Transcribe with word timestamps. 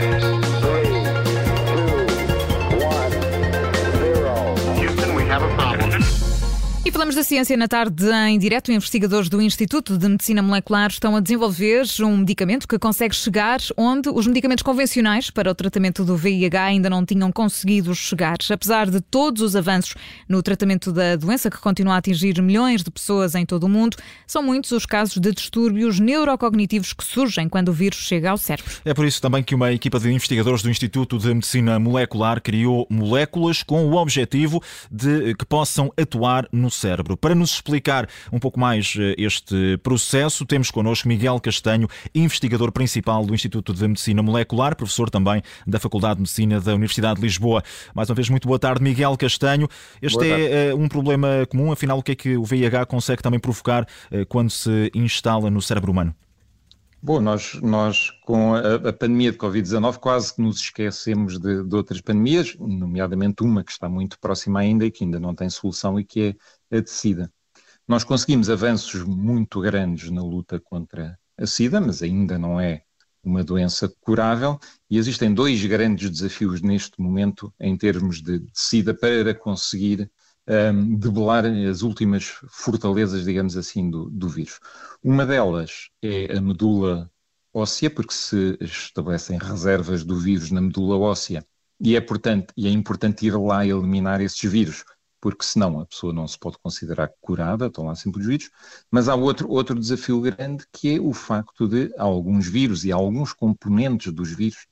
E 0.00 0.47
falamos 6.98 7.14
da 7.14 7.22
ciência 7.22 7.56
na 7.56 7.68
tarde 7.68 8.10
em 8.28 8.36
direto. 8.40 8.72
Investigadores 8.72 9.28
do 9.28 9.40
Instituto 9.40 9.96
de 9.96 10.08
Medicina 10.08 10.42
Molecular 10.42 10.90
estão 10.90 11.14
a 11.14 11.20
desenvolver 11.20 11.84
um 12.00 12.16
medicamento 12.16 12.66
que 12.66 12.76
consegue 12.76 13.14
chegar 13.14 13.60
onde 13.76 14.08
os 14.08 14.26
medicamentos 14.26 14.64
convencionais 14.64 15.30
para 15.30 15.48
o 15.48 15.54
tratamento 15.54 16.04
do 16.04 16.16
VIH 16.16 16.60
ainda 16.60 16.90
não 16.90 17.06
tinham 17.06 17.30
conseguido 17.30 17.94
chegar. 17.94 18.36
Apesar 18.50 18.90
de 18.90 19.00
todos 19.00 19.42
os 19.42 19.54
avanços 19.54 19.94
no 20.28 20.42
tratamento 20.42 20.90
da 20.90 21.14
doença, 21.14 21.48
que 21.48 21.58
continua 21.58 21.94
a 21.94 21.98
atingir 21.98 22.42
milhões 22.42 22.82
de 22.82 22.90
pessoas 22.90 23.36
em 23.36 23.46
todo 23.46 23.62
o 23.62 23.68
mundo, 23.68 23.96
são 24.26 24.42
muitos 24.42 24.72
os 24.72 24.84
casos 24.84 25.18
de 25.18 25.30
distúrbios 25.30 26.00
neurocognitivos 26.00 26.92
que 26.92 27.04
surgem 27.04 27.48
quando 27.48 27.68
o 27.68 27.72
vírus 27.72 28.00
chega 28.00 28.30
ao 28.30 28.36
cérebro. 28.36 28.72
É 28.84 28.92
por 28.92 29.06
isso 29.06 29.22
também 29.22 29.44
que 29.44 29.54
uma 29.54 29.72
equipa 29.72 30.00
de 30.00 30.10
investigadores 30.10 30.62
do 30.62 30.68
Instituto 30.68 31.16
de 31.16 31.32
Medicina 31.32 31.78
Molecular 31.78 32.40
criou 32.40 32.88
moléculas 32.90 33.62
com 33.62 33.86
o 33.86 33.94
objetivo 33.94 34.60
de 34.90 35.36
que 35.36 35.46
possam 35.46 35.92
atuar 35.96 36.48
no 36.50 36.68
cérebro. 36.68 36.87
Para 37.20 37.34
nos 37.34 37.54
explicar 37.54 38.08
um 38.32 38.38
pouco 38.38 38.58
mais 38.58 38.94
eh, 38.98 39.14
este 39.18 39.76
processo, 39.78 40.46
temos 40.46 40.70
connosco 40.70 41.08
Miguel 41.08 41.40
Castanho, 41.40 41.88
investigador 42.14 42.72
principal 42.72 43.24
do 43.24 43.34
Instituto 43.34 43.74
de 43.74 43.86
Medicina 43.86 44.22
Molecular, 44.22 44.76
professor 44.76 45.10
também 45.10 45.42
da 45.66 45.78
Faculdade 45.78 46.16
de 46.16 46.22
Medicina 46.22 46.60
da 46.60 46.74
Universidade 46.74 47.20
de 47.20 47.26
Lisboa. 47.26 47.62
Mais 47.94 48.08
uma 48.08 48.14
vez, 48.14 48.28
muito 48.28 48.48
boa 48.48 48.58
tarde, 48.58 48.82
Miguel 48.82 49.16
Castanho. 49.16 49.68
Este 50.00 50.30
é 50.30 50.74
uh, 50.74 50.78
um 50.78 50.88
problema 50.88 51.46
comum, 51.48 51.72
afinal, 51.72 51.98
o 51.98 52.02
que 52.02 52.12
é 52.12 52.14
que 52.14 52.36
o 52.36 52.44
VIH 52.44 52.86
consegue 52.86 53.22
também 53.22 53.40
provocar 53.40 53.82
uh, 53.84 54.26
quando 54.26 54.50
se 54.50 54.90
instala 54.94 55.50
no 55.50 55.60
cérebro 55.60 55.92
humano? 55.92 56.14
Bom, 57.00 57.20
nós, 57.20 57.54
nós 57.62 58.10
com 58.24 58.54
a, 58.54 58.74
a 58.74 58.92
pandemia 58.92 59.30
de 59.30 59.38
Covid-19 59.38 59.98
quase 59.98 60.34
que 60.34 60.42
nos 60.42 60.58
esquecemos 60.58 61.38
de, 61.38 61.62
de, 61.62 61.76
outras 61.76 62.00
pandemias, 62.00 62.56
nomeadamente 62.58 63.44
uma 63.44 63.62
que 63.62 63.70
está 63.70 63.88
muito 63.88 64.18
próxima 64.18 64.58
ainda 64.58 64.84
e 64.84 64.90
que 64.90 65.04
ainda 65.04 65.20
não 65.20 65.32
tem 65.32 65.48
solução 65.48 66.00
e 66.00 66.04
que 66.04 66.20
é 66.20 66.36
a 66.70 66.80
de 66.80 66.90
SIDA. 66.90 67.32
Nós 67.86 68.04
conseguimos 68.04 68.50
avanços 68.50 69.02
muito 69.02 69.60
grandes 69.60 70.10
na 70.10 70.22
luta 70.22 70.60
contra 70.60 71.18
a 71.38 71.46
SIDA, 71.46 71.80
mas 71.80 72.02
ainda 72.02 72.38
não 72.38 72.60
é 72.60 72.82
uma 73.22 73.42
doença 73.42 73.92
curável 74.00 74.58
e 74.90 74.96
existem 74.96 75.32
dois 75.32 75.64
grandes 75.64 76.10
desafios 76.10 76.62
neste 76.62 77.00
momento 77.00 77.52
em 77.60 77.76
termos 77.76 78.22
de, 78.22 78.38
de 78.38 78.50
SIDA 78.54 78.94
para 78.94 79.34
conseguir 79.34 80.10
um, 80.48 80.96
debelar 80.96 81.44
as 81.44 81.82
últimas 81.82 82.24
fortalezas, 82.50 83.24
digamos 83.24 83.56
assim, 83.56 83.90
do, 83.90 84.08
do 84.10 84.28
vírus. 84.28 84.58
Uma 85.02 85.26
delas 85.26 85.90
é 86.02 86.36
a 86.36 86.40
medula 86.40 87.10
óssea, 87.52 87.90
porque 87.90 88.14
se 88.14 88.56
estabelecem 88.60 89.38
reservas 89.38 90.04
do 90.04 90.18
vírus 90.18 90.50
na 90.50 90.60
medula 90.60 90.96
óssea 90.96 91.44
e 91.80 91.94
é, 91.96 92.00
portanto, 92.00 92.52
e 92.56 92.66
é 92.66 92.70
importante 92.70 93.26
ir 93.26 93.36
lá 93.36 93.64
eliminar 93.64 94.20
esses 94.20 94.50
vírus, 94.50 94.84
porque 95.20 95.44
senão 95.44 95.80
a 95.80 95.86
pessoa 95.86 96.12
não 96.12 96.26
se 96.26 96.38
pode 96.38 96.58
considerar 96.58 97.10
curada, 97.20 97.66
estão 97.66 97.86
lá 97.86 97.94
sempre 97.94 98.20
os 98.20 98.26
vírus. 98.26 98.50
Mas 98.90 99.08
há 99.08 99.14
outro, 99.14 99.50
outro 99.50 99.78
desafio 99.78 100.20
grande 100.20 100.64
que 100.72 100.96
é 100.96 101.00
o 101.00 101.12
facto 101.12 101.68
de 101.68 101.92
alguns 101.98 102.46
vírus 102.46 102.84
e 102.84 102.92
alguns 102.92 103.32
componentes 103.32 104.12
dos 104.12 104.30
vírus 104.30 104.66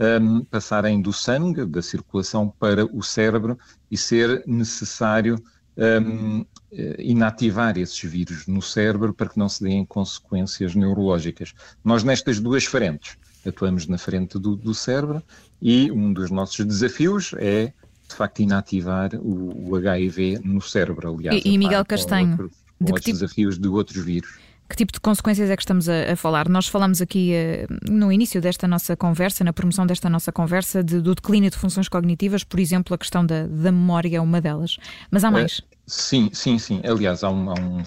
um, 0.00 0.44
passarem 0.44 1.00
do 1.00 1.12
sangue, 1.12 1.64
da 1.64 1.82
circulação, 1.82 2.48
para 2.48 2.84
o 2.84 3.02
cérebro 3.02 3.58
e 3.90 3.96
ser 3.96 4.42
necessário 4.46 5.42
um, 5.76 6.44
eh, 6.72 6.96
inativar 6.98 7.76
esses 7.76 8.00
vírus 8.10 8.46
no 8.46 8.62
cérebro 8.62 9.12
para 9.12 9.28
que 9.28 9.38
não 9.38 9.48
se 9.48 9.62
deem 9.62 9.84
consequências 9.84 10.74
neurológicas. 10.74 11.52
Nós, 11.84 12.02
nestas 12.02 12.40
duas 12.40 12.64
frentes, 12.64 13.18
atuamos 13.46 13.86
na 13.86 13.98
frente 13.98 14.38
do, 14.38 14.56
do 14.56 14.74
cérebro 14.74 15.22
e 15.60 15.90
um 15.92 16.12
dos 16.12 16.30
nossos 16.30 16.64
desafios 16.64 17.34
é, 17.36 17.72
de 18.08 18.14
facto, 18.14 18.40
inativar 18.40 19.14
o, 19.14 19.70
o 19.70 19.76
HIV 19.76 20.40
no 20.44 20.60
cérebro, 20.60 21.14
aliás. 21.14 21.44
E, 21.44 21.48
e 21.48 21.58
Miguel 21.58 21.84
Castanho, 21.84 22.32
outros, 22.32 22.50
de 22.80 22.92
que 22.92 23.00
tipo... 23.00 23.18
desafios 23.18 23.58
de 23.58 23.68
outros 23.68 24.04
vírus. 24.04 24.38
Que 24.68 24.74
tipo 24.74 24.92
de 24.92 25.00
consequências 25.00 25.48
é 25.48 25.56
que 25.56 25.62
estamos 25.62 25.88
a, 25.88 26.12
a 26.12 26.16
falar? 26.16 26.48
Nós 26.48 26.66
falamos 26.66 27.00
aqui 27.00 27.32
uh, 27.34 27.90
no 27.90 28.10
início 28.10 28.40
desta 28.40 28.66
nossa 28.66 28.96
conversa, 28.96 29.44
na 29.44 29.52
promoção 29.52 29.86
desta 29.86 30.10
nossa 30.10 30.32
conversa, 30.32 30.82
de, 30.82 31.00
do 31.00 31.14
declínio 31.14 31.50
de 31.50 31.56
funções 31.56 31.88
cognitivas, 31.88 32.42
por 32.42 32.58
exemplo, 32.58 32.92
a 32.92 32.98
questão 32.98 33.24
da, 33.24 33.46
da 33.46 33.70
memória 33.70 34.16
é 34.16 34.20
uma 34.20 34.40
delas. 34.40 34.76
Mas 35.08 35.22
há 35.22 35.30
mais? 35.30 35.60
Uh, 35.60 35.64
sim, 35.86 36.30
sim, 36.32 36.58
sim. 36.58 36.80
Aliás, 36.84 37.22
há, 37.22 37.30
um, 37.30 37.50
há 37.50 37.54
um, 37.54 37.82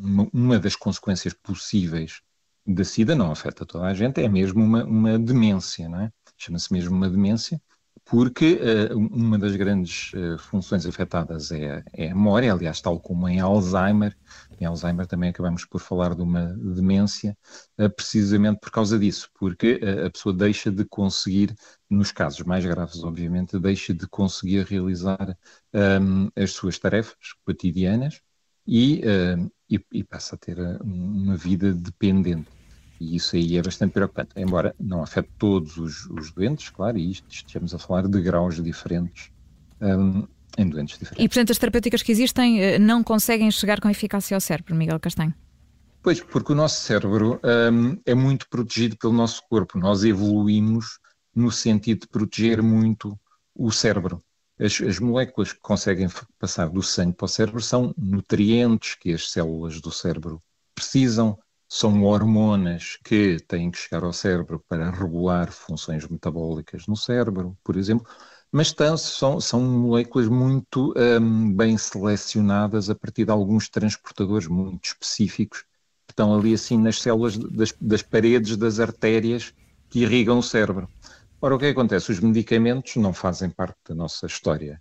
uma, 0.00 0.28
uma 0.32 0.58
das 0.58 0.74
consequências 0.74 1.34
possíveis 1.34 2.22
da 2.66 2.84
SIDA, 2.84 3.14
não 3.14 3.30
afeta 3.30 3.66
toda 3.66 3.84
a 3.84 3.92
gente, 3.92 4.22
é 4.22 4.28
mesmo 4.28 4.64
uma, 4.64 4.84
uma 4.84 5.18
demência, 5.18 5.88
não 5.88 6.00
é? 6.00 6.10
Chama-se 6.38 6.72
mesmo 6.72 6.94
uma 6.94 7.10
demência, 7.10 7.60
porque 8.04 8.60
uh, 8.60 8.98
uma 8.98 9.38
das 9.38 9.54
grandes 9.56 10.12
uh, 10.12 10.38
funções 10.38 10.84
afetadas 10.84 11.52
é, 11.52 11.82
é, 11.92 12.10
a 12.10 12.14
memória, 12.14 12.52
aliás, 12.52 12.80
tal 12.80 13.00
como 13.00 13.28
em 13.28 13.40
Alzheimer. 13.40 14.16
Em 14.60 14.64
Alzheimer 14.64 15.06
também 15.06 15.30
acabamos 15.30 15.64
por 15.64 15.80
falar 15.80 16.14
de 16.14 16.22
uma 16.22 16.46
demência, 16.54 17.36
uh, 17.78 17.88
precisamente 17.90 18.60
por 18.60 18.70
causa 18.70 18.98
disso, 18.98 19.30
porque 19.34 19.80
a 20.04 20.10
pessoa 20.10 20.34
deixa 20.34 20.70
de 20.70 20.84
conseguir, 20.84 21.54
nos 21.88 22.12
casos 22.12 22.42
mais 22.42 22.64
graves, 22.64 23.02
obviamente, 23.02 23.58
deixa 23.58 23.94
de 23.94 24.06
conseguir 24.08 24.64
realizar 24.64 25.36
um, 25.72 26.28
as 26.36 26.52
suas 26.52 26.78
tarefas 26.78 27.34
cotidianas 27.44 28.20
e, 28.66 29.02
e, 29.68 29.80
e 29.92 30.04
passa 30.04 30.34
a 30.34 30.38
ter 30.38 30.58
uma 30.82 31.36
vida 31.36 31.72
dependente. 31.72 32.61
E 33.02 33.16
isso 33.16 33.34
aí 33.34 33.56
é 33.56 33.62
bastante 33.62 33.92
preocupante, 33.92 34.30
embora 34.36 34.74
não 34.78 35.02
afete 35.02 35.28
todos 35.36 35.76
os, 35.76 36.06
os 36.06 36.30
doentes, 36.30 36.70
claro, 36.70 36.96
e 36.96 37.10
isto, 37.10 37.26
estamos 37.28 37.74
a 37.74 37.78
falar 37.78 38.06
de 38.06 38.20
graus 38.22 38.62
diferentes 38.62 39.30
um, 39.80 40.24
em 40.56 40.68
doentes 40.68 40.98
diferentes. 40.98 41.24
E, 41.24 41.28
portanto, 41.28 41.50
as 41.50 41.58
terapêuticas 41.58 42.02
que 42.02 42.12
existem 42.12 42.62
eh, 42.62 42.78
não 42.78 43.02
conseguem 43.02 43.50
chegar 43.50 43.80
com 43.80 43.90
eficácia 43.90 44.36
ao 44.36 44.40
cérebro, 44.40 44.76
Miguel 44.76 45.00
Castanho? 45.00 45.34
Pois, 46.00 46.20
porque 46.20 46.52
o 46.52 46.54
nosso 46.54 46.80
cérebro 46.80 47.40
um, 47.72 47.98
é 48.06 48.14
muito 48.14 48.48
protegido 48.48 48.96
pelo 48.96 49.12
nosso 49.12 49.42
corpo. 49.48 49.78
Nós 49.78 50.04
evoluímos 50.04 51.00
no 51.34 51.50
sentido 51.50 52.02
de 52.02 52.08
proteger 52.08 52.62
muito 52.62 53.18
o 53.54 53.72
cérebro. 53.72 54.22
As, 54.60 54.80
as, 54.80 55.00
moléculas 55.00 55.52
que 55.52 55.60
conseguem 55.60 56.08
passar 56.38 56.68
do 56.68 56.82
sangue 56.82 57.16
para 57.16 57.24
o 57.24 57.28
cérebro 57.28 57.60
são 57.60 57.92
nutrientes 57.98 58.94
que 58.94 59.12
as 59.12 59.30
células 59.30 59.80
do 59.80 59.90
cérebro 59.90 60.40
precisam, 60.74 61.36
são 61.74 62.04
hormonas 62.04 62.98
que 63.02 63.38
têm 63.48 63.70
que 63.70 63.78
chegar 63.78 64.04
ao 64.04 64.12
cérebro 64.12 64.62
para 64.68 64.90
regular 64.90 65.50
funções 65.50 66.06
metabólicas 66.06 66.86
no 66.86 66.94
cérebro, 66.94 67.56
por 67.64 67.78
exemplo, 67.78 68.06
mas 68.52 68.74
são, 68.98 69.40
são 69.40 69.62
moléculas 69.62 70.28
muito 70.28 70.92
um, 70.94 71.56
bem 71.56 71.78
selecionadas 71.78 72.90
a 72.90 72.94
partir 72.94 73.24
de 73.24 73.30
alguns 73.30 73.70
transportadores 73.70 74.46
muito 74.48 74.84
específicos 74.84 75.60
que 76.06 76.12
estão 76.12 76.38
ali 76.38 76.52
assim 76.52 76.76
nas 76.76 77.00
células 77.00 77.38
das, 77.38 77.72
das 77.80 78.02
paredes 78.02 78.58
das 78.58 78.78
artérias 78.78 79.54
que 79.88 80.00
irrigam 80.00 80.40
o 80.40 80.42
cérebro. 80.42 80.86
Ora, 81.40 81.54
o 81.54 81.58
que, 81.58 81.64
é 81.64 81.70
acontece? 81.70 82.12
Os 82.12 82.20
medicamentos 82.20 82.96
não 82.96 83.14
fazem 83.14 83.48
parte 83.48 83.78
da 83.88 83.94
nossa 83.94 84.26
história 84.26 84.78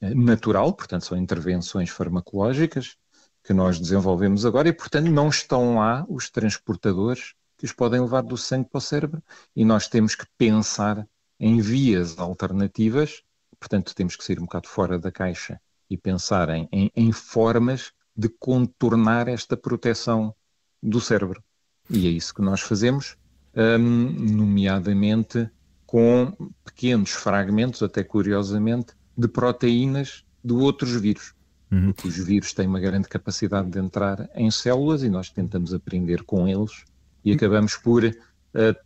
eh, 0.00 0.14
natural, 0.14 0.72
portanto, 0.72 1.04
são 1.04 1.18
intervenções 1.18 1.90
farmacológicas, 1.90 2.96
que 3.42 3.52
nós 3.52 3.78
desenvolvemos 3.78 4.44
agora 4.44 4.68
e, 4.68 4.72
portanto, 4.72 5.10
não 5.10 5.28
estão 5.28 5.76
lá 5.76 6.04
os 6.08 6.30
transportadores 6.30 7.34
que 7.56 7.64
os 7.64 7.72
podem 7.72 8.00
levar 8.00 8.22
do 8.22 8.36
sangue 8.36 8.68
para 8.68 8.78
o 8.78 8.80
cérebro 8.80 9.22
e 9.54 9.64
nós 9.64 9.88
temos 9.88 10.14
que 10.14 10.26
pensar 10.38 11.06
em 11.38 11.60
vias 11.60 12.18
alternativas, 12.18 13.22
portanto, 13.58 13.94
temos 13.94 14.16
que 14.16 14.24
sair 14.24 14.38
um 14.38 14.44
bocado 14.44 14.68
fora 14.68 14.98
da 14.98 15.10
caixa 15.10 15.60
e 15.88 15.96
pensar 15.96 16.48
em, 16.50 16.68
em, 16.70 16.90
em 16.94 17.12
formas 17.12 17.92
de 18.16 18.28
contornar 18.28 19.28
esta 19.28 19.56
proteção 19.56 20.34
do 20.82 21.00
cérebro. 21.00 21.42
E 21.88 22.06
é 22.06 22.10
isso 22.10 22.34
que 22.34 22.42
nós 22.42 22.60
fazemos, 22.60 23.16
um, 23.54 23.78
nomeadamente 23.78 25.50
com 25.86 26.32
pequenos 26.64 27.10
fragmentos, 27.10 27.82
até 27.82 28.04
curiosamente, 28.04 28.94
de 29.16 29.26
proteínas 29.26 30.24
de 30.42 30.52
outros 30.52 30.92
vírus. 30.92 31.34
Uhum. 31.70 31.94
Os 32.04 32.16
vírus 32.16 32.52
têm 32.52 32.66
uma 32.66 32.80
grande 32.80 33.08
capacidade 33.08 33.70
de 33.70 33.78
entrar 33.78 34.28
em 34.34 34.50
células 34.50 35.02
e 35.02 35.08
nós 35.08 35.30
tentamos 35.30 35.72
aprender 35.72 36.24
com 36.24 36.48
eles 36.48 36.84
e 37.24 37.32
acabamos 37.32 37.76
por 37.76 38.04
uh, 38.04 38.14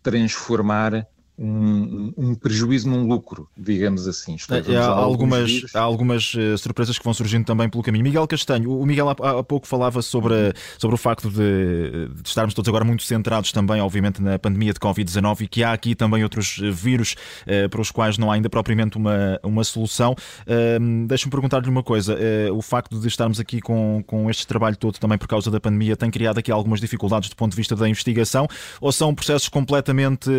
transformar 0.02 1.06
um, 1.36 2.12
um, 2.16 2.34
prejuízo 2.34 2.88
num 2.88 3.08
lucro, 3.08 3.48
digamos 3.56 4.06
assim. 4.06 4.36
É, 4.68 4.76
há, 4.76 4.86
algumas, 4.86 5.64
há 5.74 5.80
algumas 5.80 6.32
uh, 6.34 6.56
surpresas 6.56 6.96
que 6.96 7.04
vão 7.04 7.12
surgindo 7.12 7.44
também 7.44 7.68
pelo 7.68 7.82
caminho. 7.82 8.04
Miguel 8.04 8.26
Castanho, 8.28 8.78
o 8.78 8.86
Miguel 8.86 9.08
há, 9.08 9.40
há 9.40 9.42
pouco 9.42 9.66
falava 9.66 10.00
sobre, 10.00 10.52
sobre 10.78 10.94
o 10.94 10.98
facto 10.98 11.28
de, 11.28 12.08
de, 12.08 12.28
estarmos 12.28 12.54
todos 12.54 12.68
agora 12.68 12.84
muito 12.84 13.02
centrados 13.02 13.50
também, 13.50 13.80
obviamente, 13.80 14.22
na 14.22 14.38
pandemia 14.38 14.72
de 14.72 14.78
Covid-19 14.78 15.40
e 15.40 15.48
que 15.48 15.64
há 15.64 15.72
aqui 15.72 15.96
também 15.96 16.22
outros 16.22 16.60
eh, 16.62 16.70
vírus 16.70 17.16
uh, 17.42 17.68
para 17.68 17.80
os 17.80 17.90
quais 17.90 18.16
não 18.16 18.30
há 18.30 18.34
ainda 18.34 18.48
propriamente 18.48 18.96
uma, 18.96 19.40
uma 19.42 19.64
solução. 19.64 20.12
Uh, 20.12 21.06
Deixa-me 21.08 21.30
perguntar-lhe 21.30 21.68
uma 21.68 21.82
coisa: 21.82 22.16
o 22.52 22.62
facto 22.62 22.98
de 22.98 23.08
estarmos 23.08 23.40
aqui 23.40 23.60
com, 23.60 24.02
com 24.06 24.30
este 24.30 24.46
trabalho 24.46 24.76
todo 24.76 24.98
também 24.98 25.18
por 25.18 25.26
causa 25.26 25.50
da 25.50 25.58
pandemia 25.58 25.96
tem 25.96 26.10
criado 26.10 26.38
aqui 26.38 26.50
algumas 26.52 26.80
dificuldades 26.80 27.28
do 27.28 27.36
ponto 27.36 27.50
de 27.52 27.56
vista 27.56 27.74
da 27.74 27.88
investigação 27.88 28.46
ou 28.80 28.92
são 28.92 29.14
processos 29.14 29.48
completamente 29.48 30.30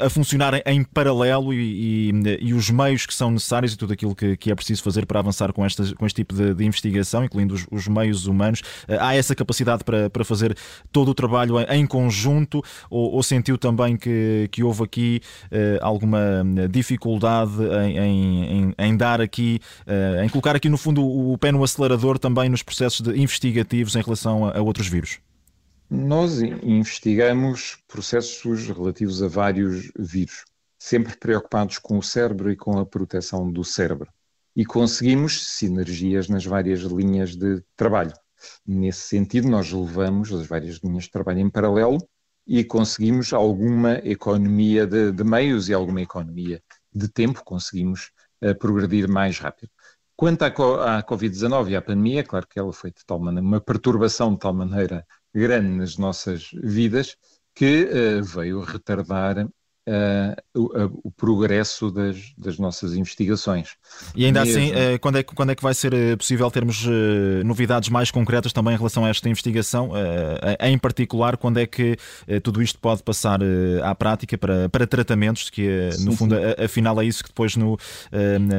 a 0.00 0.10
funcionar? 0.10 0.41
Em 0.66 0.82
paralelo 0.82 1.52
e, 1.52 2.10
e, 2.10 2.38
e, 2.40 2.54
os 2.54 2.70
meios 2.70 3.06
que 3.06 3.14
são 3.14 3.30
necessários 3.30 3.72
e 3.72 3.76
tudo 3.76 3.92
aquilo 3.92 4.14
que, 4.14 4.36
que 4.36 4.50
é 4.50 4.54
preciso 4.54 4.82
fazer 4.82 5.06
para 5.06 5.20
avançar 5.20 5.52
com, 5.52 5.64
esta, 5.64 5.94
com 5.94 6.06
este 6.06 6.16
tipo 6.16 6.34
de, 6.34 6.54
de 6.54 6.64
investigação, 6.64 7.24
incluindo 7.24 7.54
os, 7.54 7.66
os, 7.70 7.88
meios 7.88 8.26
humanos. 8.26 8.62
Há 9.00 9.14
essa 9.14 9.34
capacidade 9.34 9.84
para, 9.84 10.08
para 10.10 10.24
fazer 10.24 10.56
todo 10.90 11.10
o 11.10 11.14
trabalho 11.14 11.56
em, 11.68 11.86
conjunto 11.86 12.62
ou, 12.90 13.12
ou, 13.12 13.22
sentiu 13.22 13.58
também 13.58 13.96
que, 13.96 14.48
que 14.50 14.62
houve 14.62 14.82
aqui 14.84 15.20
alguma 15.80 16.44
dificuldade 16.70 17.52
em, 17.86 17.98
em, 17.98 18.74
em 18.78 18.96
dar 18.96 19.20
aqui, 19.20 19.60
em 20.22 20.28
colocar 20.28 20.56
aqui 20.56 20.68
no 20.68 20.78
fundo 20.78 21.04
o 21.04 21.36
pé 21.38 21.52
no 21.52 21.62
acelerador 21.62 22.18
também 22.18 22.48
nos 22.48 22.62
processos 22.62 23.00
de 23.00 23.20
investigativos 23.20 23.94
em 23.96 24.02
relação 24.02 24.46
a, 24.46 24.58
a 24.58 24.62
outros 24.62 24.86
vírus? 24.86 25.18
Nós 25.94 26.40
investigamos 26.40 27.76
processos 27.86 28.66
relativos 28.66 29.22
a 29.22 29.28
vários 29.28 29.92
vírus, 29.98 30.42
sempre 30.78 31.14
preocupados 31.18 31.76
com 31.76 31.98
o 31.98 32.02
cérebro 32.02 32.50
e 32.50 32.56
com 32.56 32.78
a 32.78 32.86
proteção 32.86 33.52
do 33.52 33.62
cérebro. 33.62 34.10
E 34.56 34.64
conseguimos 34.64 35.58
sinergias 35.58 36.30
nas 36.30 36.46
várias 36.46 36.80
linhas 36.80 37.36
de 37.36 37.62
trabalho. 37.76 38.14
Nesse 38.66 39.00
sentido, 39.00 39.50
nós 39.50 39.70
levamos 39.70 40.32
as 40.32 40.46
várias 40.46 40.76
linhas 40.82 41.04
de 41.04 41.10
trabalho 41.10 41.40
em 41.40 41.50
paralelo 41.50 41.98
e 42.46 42.64
conseguimos 42.64 43.34
alguma 43.34 43.96
economia 43.98 44.86
de, 44.86 45.12
de 45.12 45.24
meios 45.24 45.68
e 45.68 45.74
alguma 45.74 46.00
economia 46.00 46.62
de 46.90 47.06
tempo, 47.06 47.44
conseguimos 47.44 48.12
uh, 48.42 48.58
progredir 48.58 49.06
mais 49.10 49.38
rápido. 49.38 49.70
Quanto 50.16 50.42
à, 50.42 50.46
à 50.96 51.02
Covid-19 51.02 51.68
e 51.68 51.76
à 51.76 51.82
pandemia, 51.82 52.20
é 52.20 52.22
claro 52.22 52.46
que 52.48 52.58
ela 52.58 52.72
foi 52.72 52.90
de 52.90 53.04
tal 53.04 53.18
maneira, 53.18 53.46
uma 53.46 53.60
perturbação 53.60 54.32
de 54.32 54.38
tal 54.38 54.54
maneira 54.54 55.06
grande 55.34 55.68
nas 55.76 55.96
nossas 55.96 56.50
vidas 56.52 57.16
que 57.54 57.84
uh, 57.84 58.22
veio 58.24 58.60
retardar 58.60 59.48
Uh, 59.84 60.36
o, 60.54 61.08
o, 61.08 61.10
progresso 61.10 61.90
das, 61.90 62.32
das, 62.38 62.56
nossas 62.56 62.94
investigações. 62.94 63.70
E 64.14 64.24
ainda 64.24 64.42
assim, 64.42 64.70
Mesmo... 64.70 64.78
assim, 64.78 64.94
uh, 64.94 64.98
quando, 65.00 65.18
é, 65.18 65.22
quando 65.24 65.50
é 65.50 65.54
que 65.56 65.62
vai 65.62 65.74
ser 65.74 66.16
possível 66.16 66.48
termos 66.52 66.86
novidades 67.44 67.88
mais 67.88 68.08
concretas 68.08 68.52
também 68.52 68.74
em 68.74 68.76
relação 68.76 69.04
a 69.04 69.08
esta 69.08 69.28
investigação? 69.28 69.90
em 70.60 70.78
particular, 70.78 71.36
quando 71.36 71.58
é 71.58 71.66
que 71.66 71.96
tudo 72.44 72.62
isto 72.62 72.78
pode 72.78 73.02
passar 73.02 73.40
à 73.82 73.92
prática 73.92 74.38
para, 74.38 74.68
para 74.68 74.86
tratamentos, 74.86 75.50
que 75.50 75.90
no 76.00 76.12
sim, 76.12 76.16
fundo, 76.16 76.36
sim. 76.36 76.64
afinal 76.64 77.00
é 77.00 77.04
isso 77.04 77.24
que 77.24 77.30
depois 77.30 77.56
no, 77.56 77.76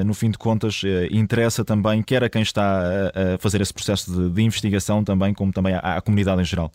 no 0.06 0.14
fim 0.14 0.30
de 0.30 0.38
contas 0.38 0.82
interessa 1.10 1.64
também, 1.64 2.04
quer 2.04 2.24
a 2.24 2.30
quem 2.30 2.42
está 2.42 2.82
a, 2.84 3.38
fazer 3.38 3.62
esse 3.62 3.74
processo 3.74 4.12
de, 4.12 4.30
de 4.30 4.42
investigação 4.42 5.06
também, 5.06 5.34
como 5.34 5.54
também 5.54 5.74
à, 5.74 5.98
à 5.98 6.02
comunidade 6.02 6.42
em 6.42 6.46
geral. 6.46 6.70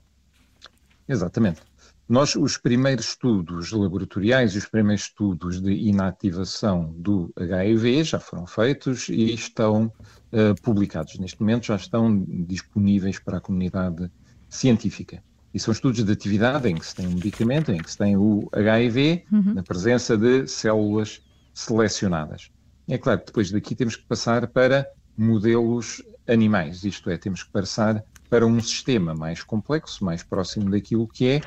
Exatamente. 1.06 1.67
Nós, 2.08 2.34
os 2.34 2.56
primeiros 2.56 3.08
estudos 3.08 3.70
laboratoriais 3.70 4.54
e 4.54 4.58
os 4.58 4.66
primeiros 4.66 5.02
estudos 5.02 5.60
de 5.60 5.72
inativação 5.72 6.94
do 6.96 7.30
HIV 7.36 8.02
já 8.02 8.18
foram 8.18 8.46
feitos 8.46 9.10
e 9.10 9.34
estão 9.34 9.92
uh, 10.32 10.58
publicados. 10.62 11.18
Neste 11.18 11.38
momento 11.38 11.66
já 11.66 11.76
estão 11.76 12.24
disponíveis 12.26 13.18
para 13.18 13.36
a 13.36 13.40
comunidade 13.42 14.10
científica. 14.48 15.22
E 15.52 15.60
são 15.60 15.70
estudos 15.70 16.02
de 16.02 16.10
atividade 16.10 16.66
em 16.66 16.76
que 16.76 16.86
se 16.86 16.94
tem 16.94 17.06
um 17.06 17.12
medicamento, 17.12 17.72
em 17.72 17.78
que 17.78 17.90
se 17.90 17.98
tem 17.98 18.16
o 18.16 18.48
HIV, 18.52 19.24
uhum. 19.30 19.54
na 19.54 19.62
presença 19.62 20.16
de 20.16 20.46
células 20.46 21.20
selecionadas. 21.52 22.50
É 22.88 22.96
claro 22.96 23.20
que 23.20 23.26
depois 23.26 23.50
daqui 23.50 23.74
temos 23.74 23.96
que 23.96 24.06
passar 24.06 24.46
para 24.46 24.88
modelos 25.14 26.02
animais, 26.26 26.84
isto 26.84 27.10
é, 27.10 27.18
temos 27.18 27.42
que 27.42 27.50
passar 27.50 28.02
para 28.30 28.46
um 28.46 28.60
sistema 28.60 29.14
mais 29.14 29.42
complexo, 29.42 30.04
mais 30.04 30.22
próximo 30.22 30.70
daquilo 30.70 31.06
que 31.06 31.26
é 31.26 31.40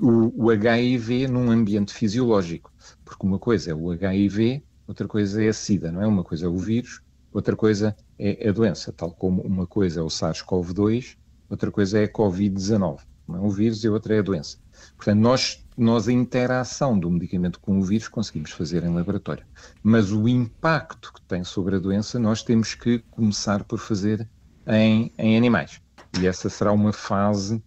o, 0.00 0.44
o 0.44 0.50
HIV 0.50 1.28
num 1.28 1.50
ambiente 1.50 1.92
fisiológico, 1.92 2.72
porque 3.04 3.26
uma 3.26 3.38
coisa 3.38 3.70
é 3.70 3.74
o 3.74 3.90
HIV, 3.90 4.62
outra 4.86 5.08
coisa 5.08 5.42
é 5.42 5.48
a 5.48 5.52
SIDA, 5.52 5.92
não 5.92 6.02
é? 6.02 6.06
Uma 6.06 6.24
coisa 6.24 6.46
é 6.46 6.48
o 6.48 6.56
vírus, 6.56 7.00
outra 7.32 7.56
coisa 7.56 7.96
é 8.18 8.48
a 8.48 8.52
doença, 8.52 8.92
tal 8.92 9.10
como 9.10 9.42
uma 9.42 9.66
coisa 9.66 10.00
é 10.00 10.02
o 10.02 10.08
SARS-CoV-2, 10.08 11.16
outra 11.48 11.70
coisa 11.70 11.98
é 11.98 12.04
a 12.04 12.12
COVID-19. 12.12 13.00
Não 13.26 13.36
é 13.36 13.40
o 13.40 13.50
vírus 13.50 13.84
e 13.84 13.88
outra 13.88 14.14
é 14.14 14.20
a 14.20 14.22
doença. 14.22 14.56
Portanto, 14.96 15.20
nós, 15.20 15.62
nós 15.76 16.08
a 16.08 16.12
interação 16.12 16.98
do 16.98 17.10
medicamento 17.10 17.60
com 17.60 17.78
o 17.78 17.82
vírus 17.82 18.08
conseguimos 18.08 18.52
fazer 18.52 18.84
em 18.84 18.94
laboratório. 18.94 19.44
Mas 19.82 20.10
o 20.10 20.26
impacto 20.26 21.12
que 21.12 21.20
tem 21.22 21.44
sobre 21.44 21.76
a 21.76 21.78
doença 21.78 22.18
nós 22.18 22.42
temos 22.42 22.74
que 22.74 23.00
começar 23.10 23.64
por 23.64 23.78
fazer 23.78 24.26
em, 24.66 25.12
em 25.18 25.36
animais. 25.36 25.80
E 26.18 26.26
essa 26.26 26.48
será 26.48 26.72
uma 26.72 26.92
fase 26.92 27.62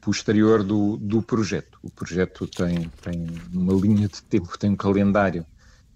posterior 0.00 0.62
do, 0.62 0.96
do 0.96 1.22
projeto. 1.22 1.78
O 1.82 1.90
projeto 1.90 2.46
tem, 2.46 2.90
tem 3.02 3.26
uma 3.52 3.72
linha 3.74 4.08
de 4.08 4.22
tempo, 4.22 4.58
tem 4.58 4.70
um 4.70 4.76
calendário 4.76 5.46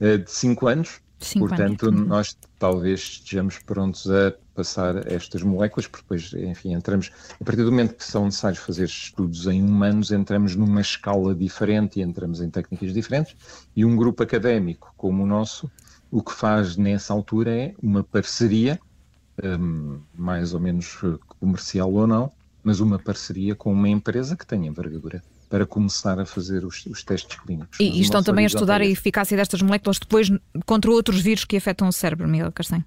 uh, 0.00 0.18
de 0.18 0.30
cinco 0.30 0.68
anos, 0.68 1.00
cinco 1.18 1.48
portanto, 1.48 1.88
anos. 1.88 2.00
Uhum. 2.00 2.06
nós 2.06 2.36
talvez 2.58 3.00
estejamos 3.00 3.58
prontos 3.58 4.10
a 4.10 4.32
passar 4.54 5.10
estas 5.10 5.42
moléculas, 5.42 5.86
porque 5.86 6.02
depois, 6.02 6.32
enfim, 6.32 6.72
entramos, 6.72 7.10
a 7.40 7.44
partir 7.44 7.64
do 7.64 7.70
momento 7.70 7.94
que 7.94 8.04
são 8.04 8.26
necessários 8.26 8.60
fazer 8.60 8.84
estudos 8.84 9.46
em 9.46 9.62
humanos, 9.62 10.12
entramos 10.12 10.54
numa 10.54 10.80
escala 10.80 11.34
diferente 11.34 11.98
e 11.98 12.02
entramos 12.02 12.40
em 12.40 12.48
técnicas 12.48 12.94
diferentes, 12.94 13.36
e 13.74 13.84
um 13.84 13.96
grupo 13.96 14.22
académico 14.22 14.94
como 14.96 15.24
o 15.24 15.26
nosso, 15.26 15.68
o 16.10 16.22
que 16.22 16.32
faz 16.32 16.76
nessa 16.76 17.12
altura 17.12 17.50
é 17.50 17.74
uma 17.82 18.04
parceria, 18.04 18.78
um, 19.42 19.98
mais 20.14 20.54
ou 20.54 20.60
menos 20.60 21.00
comercial 21.40 21.92
ou 21.92 22.06
não, 22.06 22.30
mas 22.64 22.80
uma 22.80 22.98
parceria 22.98 23.54
com 23.54 23.70
uma 23.72 23.88
empresa 23.88 24.34
que 24.34 24.46
tenha 24.46 24.66
envergadura 24.66 25.22
para 25.48 25.66
começar 25.66 26.18
a 26.18 26.24
fazer 26.24 26.64
os, 26.64 26.84
os 26.86 27.04
testes 27.04 27.38
clínicos. 27.38 27.78
E, 27.78 27.84
e 27.84 28.00
estão 28.00 28.22
também 28.22 28.44
a 28.44 28.48
estudar 28.48 28.80
a 28.80 28.86
eficácia 28.86 29.36
destas 29.36 29.62
moléculas 29.62 29.98
depois 29.98 30.30
contra 30.64 30.90
outros 30.90 31.20
vírus 31.20 31.44
que 31.44 31.56
afetam 31.56 31.86
o 31.86 31.92
cérebro, 31.92 32.26
Miguel 32.26 32.50
Castanho? 32.50 32.84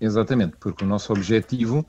Exatamente, 0.00 0.56
porque 0.58 0.84
o 0.84 0.86
nosso 0.86 1.12
objetivo 1.12 1.86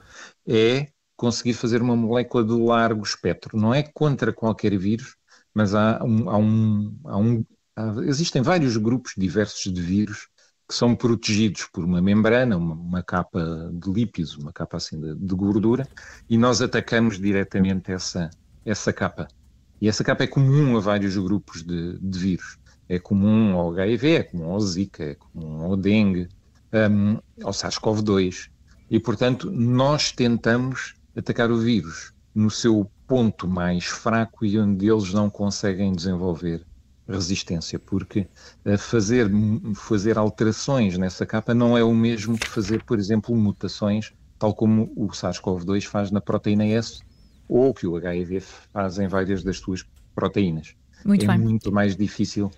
é 0.47 0.87
conseguir 1.17 1.53
fazer 1.53 1.81
uma 1.81 1.95
molécula 1.95 2.43
de 2.43 2.53
largo 2.53 3.03
espectro. 3.03 3.57
Não 3.57 3.73
é 3.73 3.83
contra 3.83 4.31
qualquer 4.31 4.77
vírus, 4.77 5.15
mas 5.53 5.73
há 5.73 6.03
um, 6.03 6.29
há 6.29 6.37
um, 6.37 6.99
há 7.05 7.17
um 7.17 7.45
há, 7.75 7.93
existem 8.03 8.41
vários 8.41 8.77
grupos 8.77 9.13
diversos 9.17 9.71
de 9.71 9.81
vírus 9.81 10.27
que 10.71 10.77
são 10.77 10.95
protegidos 10.95 11.65
por 11.65 11.83
uma 11.83 12.01
membrana, 12.01 12.55
uma, 12.55 12.73
uma 12.73 13.03
capa 13.03 13.69
de 13.73 13.91
lípidos, 13.91 14.37
uma 14.37 14.53
capa 14.53 14.77
assim 14.77 15.01
de, 15.01 15.15
de, 15.15 15.35
gordura, 15.35 15.85
e 16.29 16.37
nós 16.37 16.61
atacamos 16.61 17.19
diretamente 17.19 17.91
essa, 17.91 18.29
essa 18.65 18.93
capa. 18.93 19.27
E 19.81 19.89
essa 19.89 20.01
capa 20.01 20.23
é 20.23 20.27
comum 20.27 20.77
a 20.77 20.79
vários 20.79 21.17
grupos 21.17 21.61
de, 21.61 21.99
de 21.99 22.17
vírus. 22.17 22.57
É 22.87 22.97
comum 22.97 23.53
ao 23.57 23.73
HIV, 23.73 24.11
é 24.13 24.23
comum 24.23 24.49
ao 24.49 24.61
Zika, 24.61 25.03
é 25.03 25.15
comum 25.15 25.61
ao 25.61 25.75
dengue, 25.75 26.29
um, 26.71 27.17
ao 27.43 27.51
SARS-CoV-2. 27.51 28.49
E, 28.89 28.97
portanto, 28.97 29.51
nós 29.51 30.13
tentamos 30.13 30.95
atacar 31.13 31.51
o 31.51 31.57
vírus 31.57 32.13
no 32.33 32.49
seu 32.49 32.89
ponto 33.05 33.45
mais 33.45 33.87
fraco 33.87 34.45
e 34.45 34.57
onde 34.57 34.89
eles 34.89 35.11
não 35.11 35.29
conseguem 35.29 35.91
desenvolver 35.91 36.65
resistência, 37.07 37.79
porque 37.79 38.27
eh, 38.65 38.77
fazer, 38.77 39.29
fazer 39.75 40.17
alterações 40.17 40.97
nessa 40.97 41.25
capa 41.25 41.53
não 41.53 41.77
é 41.77 41.83
o 41.83 41.93
mesmo 41.93 42.37
que 42.37 42.47
fazer, 42.47 42.83
por 42.83 42.99
exemplo, 42.99 43.35
mutações, 43.35 44.13
tal 44.37 44.53
como 44.53 44.91
o 44.95 45.07
SARS-CoV-2 45.07 45.85
faz 45.85 46.11
na 46.11 46.21
proteína 46.21 46.65
S 46.65 47.01
ou 47.47 47.73
que 47.73 47.85
o 47.85 47.95
HIV 47.97 48.39
faz 48.39 48.97
em 48.97 49.07
várias 49.07 49.43
das 49.43 49.57
suas 49.57 49.85
proteínas. 50.15 50.75
Muito 51.03 51.25
é 51.25 51.27
bem. 51.27 51.37
muito 51.37 51.71
mais 51.71 51.95
difícil 51.95 52.51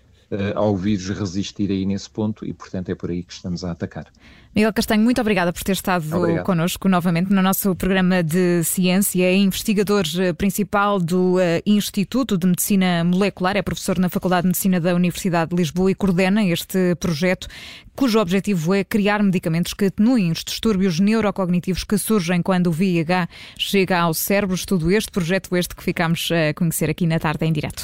ao 0.55 0.75
vírus 0.75 1.09
resistir 1.09 1.69
aí 1.71 1.85
nesse 1.85 2.09
ponto 2.09 2.45
e, 2.45 2.53
portanto, 2.53 2.89
é 2.89 2.95
por 2.95 3.09
aí 3.09 3.23
que 3.23 3.33
estamos 3.33 3.63
a 3.63 3.71
atacar. 3.71 4.07
Miguel 4.55 4.71
Castanho, 4.71 5.01
muito 5.01 5.19
obrigada 5.19 5.51
por 5.51 5.63
ter 5.63 5.71
estado 5.71 6.15
Obrigado. 6.15 6.45
connosco 6.45 6.87
novamente 6.87 7.33
no 7.33 7.41
nosso 7.41 7.75
programa 7.75 8.21
de 8.21 8.63
ciência. 8.63 9.23
É 9.23 9.35
investigador 9.35 10.03
eh, 10.19 10.31
principal 10.31 10.99
do 10.99 11.37
uh, 11.37 11.39
Instituto 11.65 12.37
de 12.37 12.45
Medicina 12.45 13.03
Molecular, 13.03 13.57
é 13.57 13.63
professor 13.63 13.97
na 13.97 14.09
Faculdade 14.09 14.43
de 14.43 14.49
Medicina 14.49 14.79
da 14.79 14.93
Universidade 14.93 15.49
de 15.49 15.55
Lisboa 15.55 15.89
e 15.89 15.95
coordena 15.95 16.45
este 16.45 16.93
projeto, 16.99 17.47
cujo 17.95 18.19
objetivo 18.19 18.75
é 18.75 18.83
criar 18.83 19.23
medicamentos 19.23 19.73
que 19.73 19.85
atenuem 19.85 20.29
os 20.31 20.43
distúrbios 20.43 20.99
neurocognitivos 20.99 21.83
que 21.83 21.97
surgem 21.97 22.43
quando 22.43 22.67
o 22.67 22.71
VIH 22.71 23.27
chega 23.57 23.99
ao 23.99 24.13
cérebro. 24.13 24.53
Estudo 24.53 24.91
este 24.91 25.11
projeto, 25.11 25.57
este 25.57 25.75
que 25.75 25.83
ficamos 25.83 26.29
a 26.31 26.53
conhecer 26.53 26.91
aqui 26.91 27.07
na 27.07 27.17
tarde 27.17 27.43
em 27.43 27.51
direto. 27.51 27.83